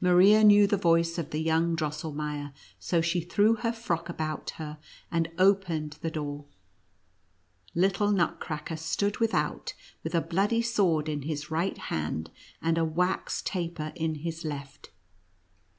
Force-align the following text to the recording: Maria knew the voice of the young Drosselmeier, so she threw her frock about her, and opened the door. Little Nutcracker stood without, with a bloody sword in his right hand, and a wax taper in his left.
Maria 0.00 0.42
knew 0.42 0.66
the 0.66 0.78
voice 0.78 1.18
of 1.18 1.28
the 1.28 1.42
young 1.42 1.76
Drosselmeier, 1.76 2.54
so 2.78 3.02
she 3.02 3.20
threw 3.20 3.56
her 3.56 3.70
frock 3.70 4.08
about 4.08 4.48
her, 4.56 4.78
and 5.12 5.30
opened 5.36 5.98
the 6.00 6.10
door. 6.10 6.46
Little 7.74 8.10
Nutcracker 8.10 8.76
stood 8.78 9.18
without, 9.18 9.74
with 10.02 10.14
a 10.14 10.22
bloody 10.22 10.62
sword 10.62 11.06
in 11.06 11.20
his 11.20 11.50
right 11.50 11.76
hand, 11.76 12.30
and 12.62 12.78
a 12.78 12.82
wax 12.86 13.42
taper 13.42 13.92
in 13.94 14.14
his 14.14 14.42
left. 14.42 14.88